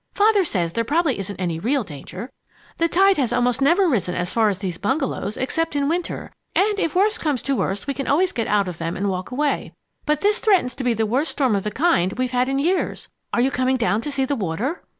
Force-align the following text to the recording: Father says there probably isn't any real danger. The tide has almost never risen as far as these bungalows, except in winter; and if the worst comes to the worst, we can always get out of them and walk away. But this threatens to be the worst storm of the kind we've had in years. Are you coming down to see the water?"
Father 0.15 0.43
says 0.43 0.73
there 0.73 0.83
probably 0.83 1.19
isn't 1.19 1.39
any 1.39 1.59
real 1.59 1.83
danger. 1.83 2.31
The 2.77 2.87
tide 2.87 3.17
has 3.17 3.31
almost 3.31 3.61
never 3.61 3.87
risen 3.87 4.15
as 4.15 4.33
far 4.33 4.49
as 4.49 4.57
these 4.57 4.79
bungalows, 4.79 5.37
except 5.37 5.75
in 5.75 5.87
winter; 5.87 6.33
and 6.55 6.79
if 6.79 6.93
the 6.93 6.97
worst 6.97 7.19
comes 7.19 7.43
to 7.43 7.51
the 7.51 7.55
worst, 7.57 7.85
we 7.85 7.93
can 7.93 8.07
always 8.07 8.31
get 8.31 8.47
out 8.47 8.67
of 8.67 8.79
them 8.79 8.97
and 8.97 9.09
walk 9.11 9.29
away. 9.29 9.73
But 10.07 10.21
this 10.21 10.39
threatens 10.39 10.73
to 10.77 10.83
be 10.83 10.95
the 10.95 11.05
worst 11.05 11.29
storm 11.29 11.55
of 11.55 11.61
the 11.63 11.69
kind 11.69 12.13
we've 12.13 12.31
had 12.31 12.49
in 12.49 12.57
years. 12.57 13.09
Are 13.31 13.41
you 13.41 13.51
coming 13.51 13.77
down 13.77 14.01
to 14.01 14.09
see 14.11 14.25
the 14.25 14.35
water?" 14.35 14.81